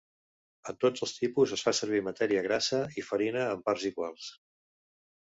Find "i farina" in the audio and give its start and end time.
3.03-3.47